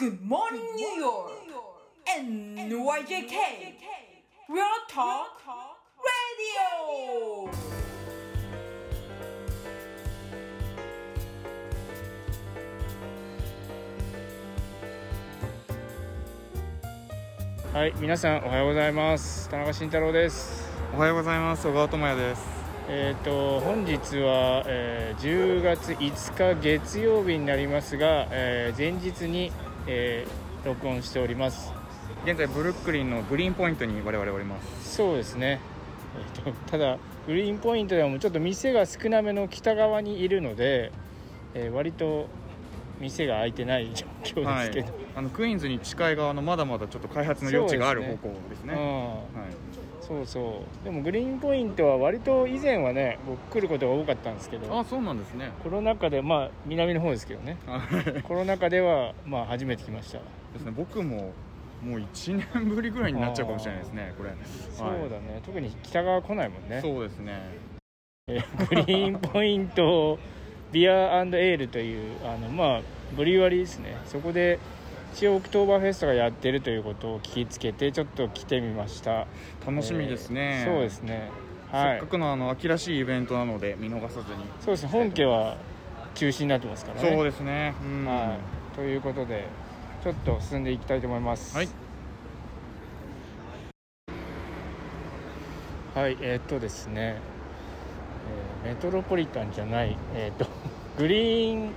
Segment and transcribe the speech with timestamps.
[0.00, 1.30] Good morning, New York!
[2.08, 3.36] NYJK!
[4.48, 5.36] Real Talk
[6.00, 7.50] Radio!
[17.74, 19.50] はい、皆さんおはようございます。
[19.50, 20.66] 田中慎太郎です。
[20.96, 22.42] おはようございます小川智也です
[22.88, 29.52] えっ、と本日は、えー10月5日月曜日になりますが、えー前日に、
[29.86, 31.72] えー録音しております。
[32.26, 35.58] 現在ブルックリンのグリーンポイントに我々おりますそうですね。
[36.36, 40.92] えーとただグリーンポイントではもうちょっと店が少なめの北側にいるので、
[41.54, 42.26] えー割と
[43.00, 44.06] 店が開いてない状
[44.44, 44.88] 況ですけど。
[45.16, 49.69] あのクイーンズに近い側のまだまだちょっと開発の余地があるそうですね方向ですねうんはい
[50.10, 50.84] そうそう。
[50.84, 55.52] でもグリーンポイントは割と以前はね僕来ることが多かったんですけどあそうなんですね。
[55.62, 57.56] コロナ禍でまあ南の方ですけどね。
[57.64, 57.78] は
[58.18, 58.22] い。
[58.22, 60.18] コロナ禍ではまあ初めて来ました。
[60.18, 60.72] ですね。
[60.76, 61.32] 僕も
[61.84, 64.30] もう1年ぶりぐらいになっちゃうかもしれないですねこれ。
[64.72, 65.40] そうだね。
[65.46, 66.80] 特に北側来ないもんね。
[66.82, 67.40] そうですね。
[68.26, 70.18] えーグリーンポイント
[70.72, 72.80] ビアエールというあのまあ
[73.16, 73.96] ブリュワリーですね。
[74.06, 74.58] そこで
[75.12, 79.26] 一応オクトーバーフェストがやってるということを聞きつけてちょっと来てみました。
[79.66, 81.30] 楽しみですね、えーそうですね。
[81.70, 81.90] はい。
[81.92, 84.88] せっかくのあの秋らしいイベントなので見逃さずに、そうですね。
[84.88, 85.56] 本家は
[86.14, 87.10] 中止になってますからね。
[87.16, 87.74] そうですね。
[87.82, 88.06] うん。
[88.06, 88.36] は
[88.72, 89.46] い、ということで
[90.02, 91.56] ちょっと進んでいきたいと思います。
[91.56, 91.68] はい。
[95.94, 97.16] はいえーっとですね、
[98.64, 99.96] えーメトロポリタンじゃない。
[100.14, 100.46] えーっと
[100.98, 101.70] グリーンん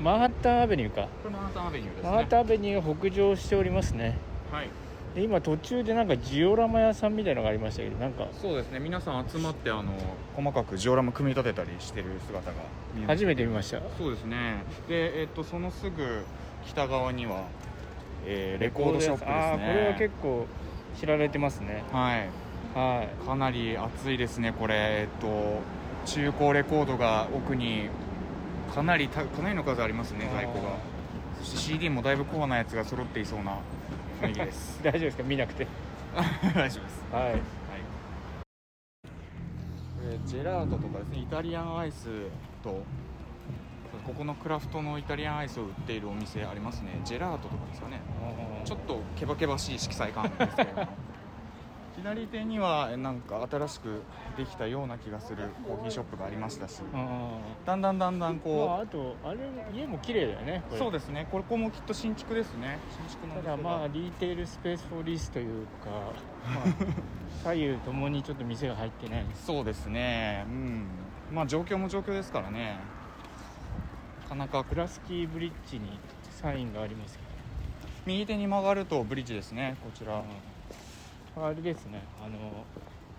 [0.00, 2.08] マンハッタンアベニューか、これマンハッタンアベニューですね。
[2.10, 4.18] マンハッタンアベニューを北上しておりますね。
[4.50, 4.68] はい。
[5.14, 8.26] で今途中でなんかジオラマ屋さんみたいなのがありましたけどなんか。
[8.32, 8.80] そうですね。
[8.80, 9.92] 皆さん集まってあの
[10.34, 12.52] 細かくジオラマ組み立てたりしてる姿が
[12.94, 13.80] 見えます初めて見ました。
[13.98, 14.62] そうですね。
[14.88, 16.24] で、えっとそのすぐ
[16.66, 17.44] 北側には、
[18.24, 19.34] えーレコードショップですね。
[19.34, 20.46] ああこれは結構
[20.98, 21.84] 知られてますね。
[21.92, 22.28] はい。
[22.74, 23.26] はい。
[23.26, 24.74] かなり熱いですねこれ。
[24.76, 25.60] えっと
[26.06, 27.90] 中古レコードが奥に
[28.74, 30.76] かなりたかなりの数ありますね在庫が。
[31.40, 33.58] そして CD もだいぶコアなやつが揃っていそうな
[34.20, 34.80] 雰囲気です。
[34.84, 35.22] 大丈夫ですか？
[35.24, 35.66] 見なくて。
[36.54, 37.04] 大丈夫です。
[37.12, 37.22] はい。
[37.24, 37.40] はい、
[40.04, 42.08] えージェラートとかですねイタリアンアイス
[42.62, 42.82] と
[44.06, 47.00] ここのクラフトのイタリアンアイスを売っているお店ありますね。
[47.04, 48.00] ジェラートとかですかね。
[48.64, 50.88] ちょっとケバケバしい色彩感ですけれども
[52.02, 54.02] 左手にはえなんか新しく
[54.36, 56.82] できたような気がするコーヒーショップがありましたし。
[56.92, 59.38] あだんだんだんだんまあ、こあとあれ
[59.72, 61.28] 家も綺麗だよねそうですね。
[61.30, 62.78] これここもきっと新築ですね。
[62.90, 66.64] 新築のおただまあリテールスペースフォーリースというか、まあ、
[67.54, 69.26] 左右ともにちょっと店が入ってない。
[69.34, 70.44] そうですね。
[70.48, 70.86] うん。
[71.32, 72.78] まあ状況も状況ですからね。
[74.24, 74.64] なかなか。
[74.64, 77.22] クラスキーブリッジにサインがありますけ
[78.04, 79.76] 右手に曲がるとブリッジですね。
[79.84, 80.24] こちら、ど、
[81.34, 82.02] あれですね。
[82.22, 82.36] あの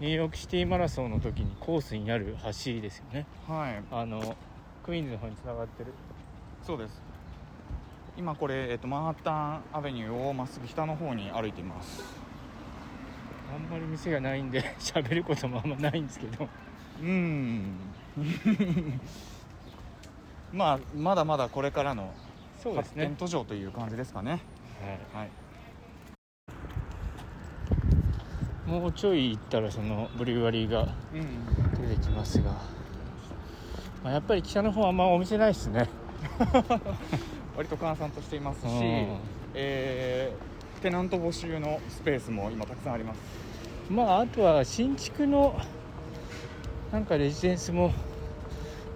[0.00, 3.26] ニューヨークシティマラソンの時にコースになる橋ですよね。
[3.46, 3.82] はい。
[3.90, 4.36] あの
[4.82, 5.92] クイーンズの方につながってる。
[6.66, 7.02] そうです。
[8.16, 12.02] 今これ、えっと、マンハッタンアベニューをまっすぐ北の方に歩いています。
[13.54, 16.48] あんまり店がないんで 喋ることもあんまないんですけど。
[17.02, 17.76] うん。
[20.52, 22.14] まあまだまだこれからの
[22.56, 23.06] 発そうですね。
[23.06, 24.40] 展途上という感じですかね。
[25.12, 25.22] はい。
[25.22, 25.47] はい
[28.68, 31.88] もうちょい行ったらそのブリュワリーがうん。
[31.88, 32.50] 出てきますが、
[34.04, 35.88] まあ、やっぱり北の方はあんまお店ないですね。
[37.56, 38.70] 割と閑散としていますしうん、
[39.54, 43.18] えーテナント募集のスペースも今たくさんあります。
[43.90, 45.58] まああとは新築の
[46.92, 47.92] なんかレジデンスも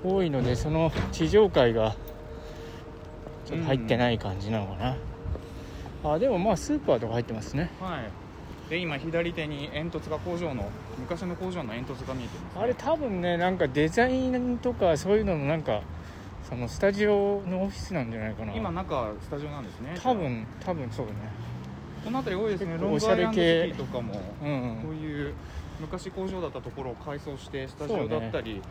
[0.05, 1.97] 多いのでその地上階が
[3.47, 4.97] ちょっと入ってない感じなのかな、
[6.13, 7.73] あでもまあスーパーとか入ってますね。
[7.81, 8.32] はい
[8.73, 15.83] で今左手に煙突が工場の昔の工場の煙突が見えています、あれ多分ねなんかデザインとかそういうののなんか
[16.49, 18.55] そのスタジオのオフィスなんじゃないかな。
[18.55, 21.19] 今中スタジオなんですね多分多分そうだね。
[22.03, 22.73] この辺り多いですね。
[22.73, 25.35] ロングアイランドおしゃれ系シティとかもうんこういう
[25.79, 28.63] 昔工場だったところを改装してスタジオだったり、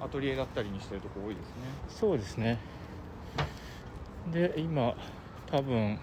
[0.00, 1.52] アトリエだったりにしてるところ多いですね。
[1.88, 2.58] そうですね。
[4.30, 4.94] で今
[5.50, 5.98] 多分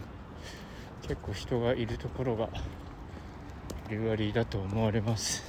[1.03, 2.49] 結構人がいるところが
[3.89, 5.43] リュワリーだと思われます。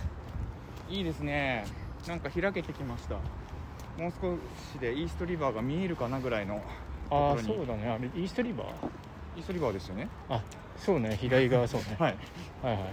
[0.89, 1.65] いいですね。
[2.07, 3.15] なんか開けてきました。
[4.01, 4.37] もう少
[4.73, 6.63] しでイーストリバーが見えるかなぐらいの
[7.11, 7.89] ああそうだね。
[7.89, 8.67] あれイーストリバー？
[9.39, 10.09] イーストリバーですよね。
[10.29, 10.43] あ
[10.77, 11.17] そうね。
[11.17, 12.17] 左側そうね、 はい。
[12.63, 12.91] はいはいはい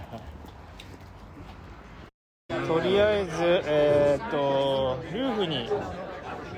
[2.66, 3.30] とりあえず
[3.66, 5.68] えーっとルーフに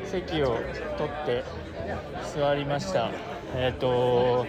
[0.04, 0.56] 席を
[0.96, 1.44] 取って
[2.34, 3.10] 座りました。
[3.54, 4.46] えっ、と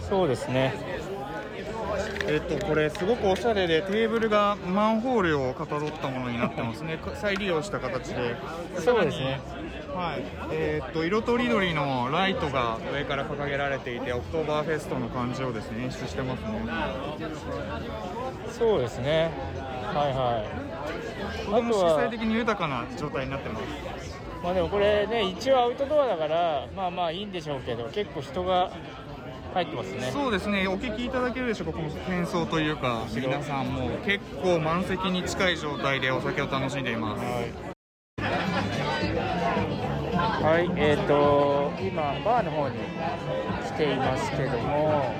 [0.00, 0.74] そうですね
[2.26, 6.98] えっとこれすごくおしゃれでテーブルがマンホールをかたどったものになってますね。
[7.14, 8.36] 再利用した形で。
[8.78, 9.40] そうですね。
[9.94, 10.22] はい。
[10.50, 16.48] えーっと色とりどりのライトが上から掲げられていてオクトーバーフェストの感じをですね演出してますね。
[18.50, 19.30] そうですね。
[19.94, 20.64] はいはい。
[21.46, 23.64] あとは色彩的に豊かな状態になってます。
[24.42, 28.70] まあでもこれね一応アウトドアだからまあまあいいんでしょうけど結構人が
[29.54, 30.10] 入ってますね。
[30.12, 30.66] そうですね。
[30.66, 33.06] お聞きいただけるでしょうかこの喧騒というか。
[33.14, 37.22] 皆さんもう結構満席に近い状態でお酒を楽しんでいます。
[40.44, 42.76] はい、えーと今バーの方に
[43.64, 45.14] 来ていますけども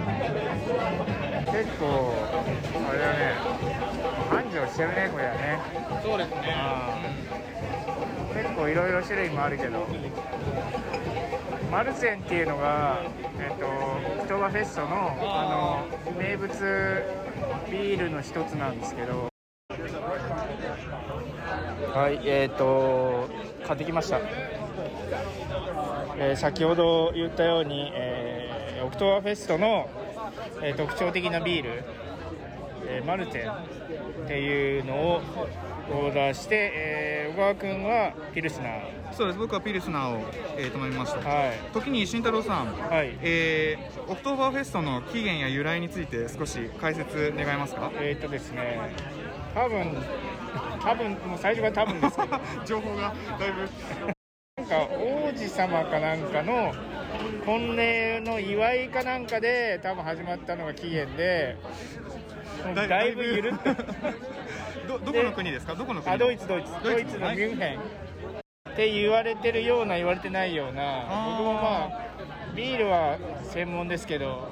[1.46, 2.12] 結構
[2.88, 3.34] あれだね。
[4.28, 5.60] 繁盛してるねこれはね。
[6.02, 6.56] そうですね。
[8.34, 9.86] 結構いろいろ種類もあるけど。
[11.74, 13.02] マルセンっていうのが、
[13.40, 13.66] えー、と
[14.34, 16.50] トバフェストのあの名物
[17.70, 19.28] ビールの一つなんですけど。
[21.94, 23.28] はいえっ、と
[23.64, 24.18] 買ってきました、
[26.18, 29.88] えー先ほど言ったように、えーオクトーバーフェストの、
[30.62, 31.84] えー特徴的なビール、
[32.86, 35.20] えーマルテンっていうのを
[35.90, 39.12] オーダーして、えー小川君はピルスナー。
[39.12, 39.38] そうです。
[39.38, 40.20] 僕はピルスナーを、
[40.56, 41.28] えー頼みました。
[41.28, 41.52] はい。
[41.72, 43.16] 時に慎太郎さんはい。
[43.22, 47.90] えーオクトーバーフェストの起源や由来について少し解説願えますか？
[48.00, 48.78] えーっとですね
[49.54, 49.96] 多分
[50.82, 52.40] 多分もう最初から多分ですけど。
[52.66, 53.68] 情報がだいぶ。
[54.56, 56.72] なんか王子様かなんかの
[57.44, 61.56] 婚礼の祝いかなんかで多分始まったのが起源で
[62.74, 63.54] だいぶ緩っ
[64.88, 65.74] どどこの国ですか？
[65.74, 66.72] どこの国あドイツドイツ。
[66.82, 67.78] ドイツのミュンヘン。
[68.70, 70.82] って言われてるような言われてないような
[71.38, 71.90] 僕もまあ
[72.56, 74.48] ビールは専門ですけど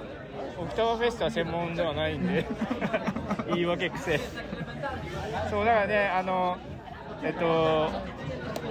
[0.59, 2.47] オクターバーフェストは専門ではないんで
[3.53, 4.21] 言い訳くせえ
[5.51, 6.57] そうだからねあの
[7.25, 7.91] えっと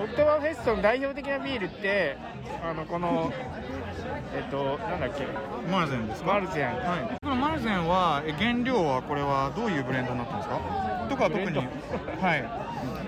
[0.01, 2.15] オクターバーフェストの代表的なビールって
[2.63, 3.33] あのこの
[4.33, 5.25] えっとなんだっけ？
[5.69, 6.33] マルゼンですか？
[6.33, 6.67] マルゼン。
[6.67, 6.79] はい、
[7.41, 11.07] マルゼンはえ原料はこれはどういうブレンドになってますか？
[11.09, 12.45] とかは特にはい。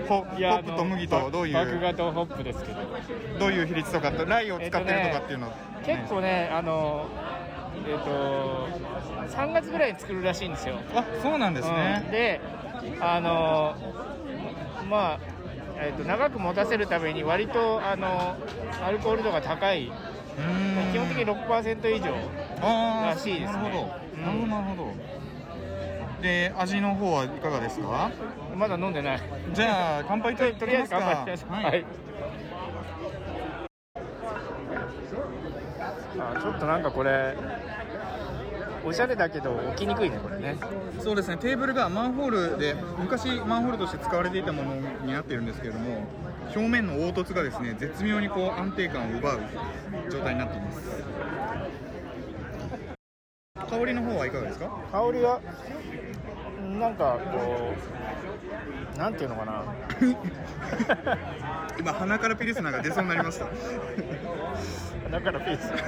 [0.08, 2.80] ホップと麦とどうい麦う芽とホップですけど。
[3.38, 5.52] どういう比率とかとライを使ってるとかっていうの、
[5.86, 7.06] 結構ねあの
[7.86, 8.68] えっ、と
[9.36, 10.80] 3月ぐらいに作るらしいんですよ。
[10.94, 11.74] あそうなんですうん。
[11.76, 12.40] ね、で
[13.00, 13.76] あの
[14.90, 15.20] まあ、
[15.78, 18.36] えー、と長く持たせるために割とあの
[18.84, 19.92] アルコール度が高い。
[20.92, 22.06] 基本的に6%以上
[22.64, 24.92] らしいですねなるほど、うんなるほどなるほど。
[26.22, 28.10] で味の方はいかがですか？
[28.56, 29.20] まだ飲んでない。
[29.52, 31.84] じゃあ乾杯ととりあえず乾杯しますはい、はい。
[36.18, 37.36] あちょっとなんかこれ
[38.86, 40.56] おしゃれだけど置きにくいねこれね。
[41.00, 41.36] そうですね。
[41.36, 46.04] テーブルがマンホールで昔マンホールとして使われていたものになっているんですけれども
[46.54, 49.40] 表面の凹凸がですね絶妙にこう安定感を奪う
[50.10, 51.03] 状態になっています
[53.70, 54.68] 香りの方はいかがですか？
[54.92, 55.40] 香りが
[56.78, 57.72] なんかこ
[58.96, 59.62] うなんていうのかな。
[61.78, 63.46] 今鼻からピルスナーが出そうになりました。
[65.10, 65.72] だからピース。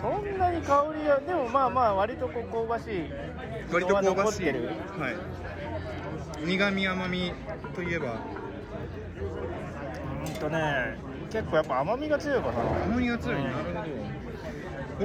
[0.00, 3.10] そんなに香りがでもまあまあ割とこう香ばしい。
[3.72, 4.46] 割と香ばしい。
[4.46, 4.56] はい。
[6.46, 7.32] 苦味甘み
[7.74, 8.14] といえば？
[10.26, 10.98] うんとね
[11.30, 12.54] 結構やっぱ甘みが強いかな。
[12.84, 13.44] 甘みが強い、うん。
[13.44, 13.80] なるほど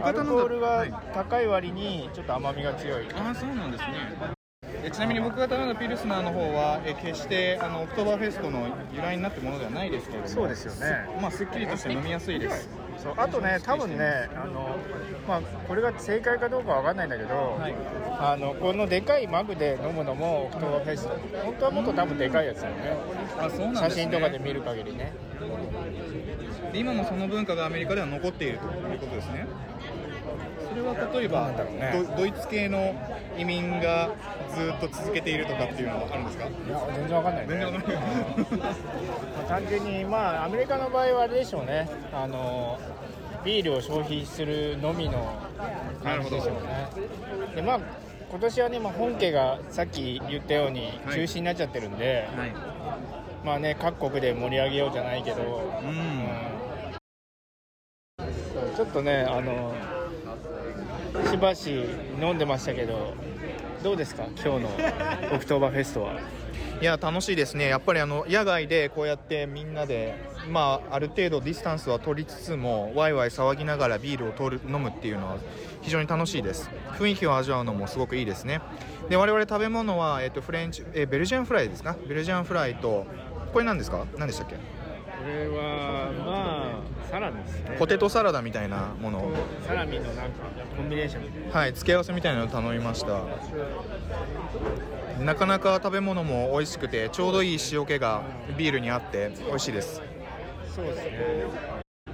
[0.04, 3.08] アルコールは高い割にちょっと甘みが強い。
[3.14, 4.36] ああそうなんですね。
[4.84, 10.30] えちなみに僕が頼んだピルスナーの方はえ決してあのオクトーバーフェストの由来になっているものではないですけれども。
[10.30, 11.10] そうですよね。
[11.22, 12.70] まあすっきりとして飲みやすいです。
[13.02, 14.75] そうあとね多分ねあの
[15.28, 17.75] まあこれが正解かどうかわかんないんだけど、はい。
[18.20, 21.10] あのこのでかいマグで飲むのもオクトーバーフェスト。
[21.44, 22.98] 本当はもっと多分でかいやつだよね。
[23.40, 25.14] あそうなんね、真とかで見る限りね。
[26.72, 29.48] で今もその文化がアメリカでは残っているということですね。
[29.75, 29.75] そ
[30.75, 32.05] れは例えばね。
[32.10, 32.94] ドドイツ系の
[33.38, 34.12] 移民が
[34.53, 36.46] ずっと続けているとかっていうのはあるんですか？
[36.46, 37.50] いや全然わかんないね。
[37.50, 37.98] 全然わかんない。
[37.98, 38.70] うんま
[39.41, 41.89] あ単純にまあアメリカの場合はあれでしょうね。
[42.13, 42.79] あの
[43.44, 45.41] ビールを消費するのみの
[46.03, 46.89] 感じでしょうね。
[47.55, 47.79] でまあ
[48.29, 51.15] 今年はね、まあ、本家がさっき言ったようにはい。
[51.15, 52.53] 中止になっちゃってるんで、はい。
[53.46, 55.41] まあね各国で盛り上げようじゃないけど、
[55.84, 56.25] うん。
[58.17, 59.74] そうちょっとねあの
[61.30, 61.86] しばし
[62.22, 63.13] 飲んでましたけど
[63.84, 64.24] どうですか？
[64.44, 64.70] 今日の
[65.34, 66.20] オクトーバーフェストは。
[66.82, 67.68] いや楽しいですね。
[67.70, 70.15] やっぱりあの野外でこうやってみんなで
[70.51, 75.38] まあある程度ディスタンスは取りつつもワイワイ騒ぎながらビールを取る飲むっていうのは
[75.82, 76.70] 非常に楽しいです。
[77.00, 78.60] 雰囲気を味わうのもすごくいいですね。
[79.10, 83.06] で我々食べ物は、えっと、フレンチえベルジャンフライですかベルジャンフライと
[83.54, 84.06] これ何ですか？
[84.18, 84.56] 何でしたっけ？
[85.24, 87.76] れはまあサラミですね。
[87.78, 89.20] ポテトサラダみたいなもの。
[89.20, 89.32] を
[89.66, 90.24] サラミのなんか
[90.76, 91.24] コンビネーション。
[91.24, 93.22] みたいなはい付け合わせみたいなのを頼みました。
[95.24, 98.24] なかなか食べ物も美味しくてちょうどいい塩気が
[98.58, 100.02] ビールにあって美味しいです。
[100.76, 101.46] そうですね。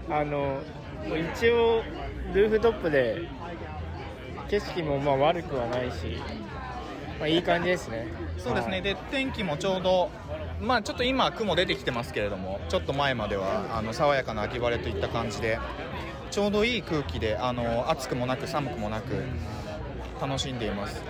[0.09, 0.59] あの
[1.05, 1.83] 一応
[2.33, 3.27] ルーフトップで
[4.49, 6.21] 景色もまあ悪くはないし、
[7.21, 8.07] まあ、いい感じですね。
[8.39, 8.81] そうですね、はい。
[8.81, 10.09] で天気もちょうど
[10.59, 15.59] まあちょっと今雲出てきてますけれどもちょっと前まではあの爽やかな秋晴れといった感じで
[16.31, 19.23] ちょうどいい空気であの暑くもなく寒くもなく
[20.19, 21.03] 楽しんでいます。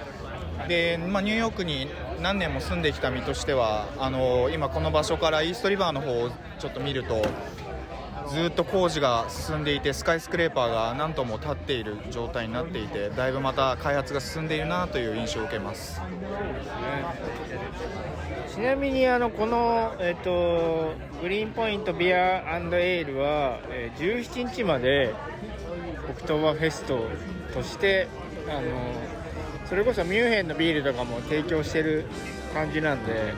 [0.68, 1.88] で、まあ、ニューヨークに
[2.22, 7.26] 何年も住んできた身としてはあの今この場所からイーストリバーの方をちょっと見ると
[8.30, 16.02] ずっと工事が進んでいて skyscraper が何棟も立っている状態になっていてだいぶまた開発が進んでいるなという印象を受けます。
[18.54, 25.14] ちなみにあのこの、えっとグリーンポイントビアエールは、えー17日まで
[26.10, 27.08] オクトーバーフェスト
[27.54, 28.08] として
[28.50, 28.62] あの
[29.66, 32.06] それこそミュンヘンのビールとかも提供してる
[32.54, 33.34] 感じなんで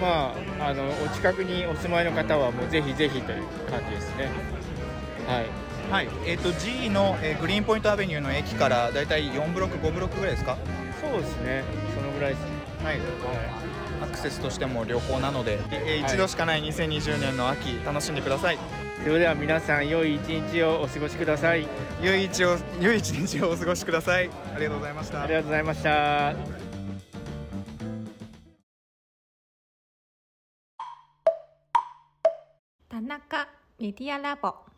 [0.00, 4.30] まああのお近くにお住まいの方はもうぜひぜひという感じですね。
[5.26, 5.46] はい。
[5.90, 10.56] はい、えー、と G の、えーグリーンポイントアベニューの駅からだいたい4ブロック5ブロックぐらいですか？
[11.00, 11.64] そうですね。
[11.96, 12.44] そのぐらいです。
[12.44, 12.48] ね
[12.84, 13.00] はい。
[14.02, 18.58] アクセスとしても良好なので、えーはい一度しかない2020年の秋楽しんでください。
[19.02, 21.66] それでは皆さん良い一日をお過ごしください。
[22.02, 24.30] 良い一を良い一日をお過ごしください。
[24.54, 25.22] ありがとうございました。
[25.22, 26.69] ありがとうございました
[33.80, 34.69] メディアラボ